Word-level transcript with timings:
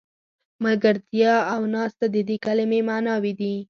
ملګرتیا 0.65 1.33
او 1.53 1.61
ناسته 1.75 2.05
د 2.13 2.17
دې 2.27 2.37
کلمې 2.45 2.79
معناوې 2.89 3.33
دي. 3.39 3.53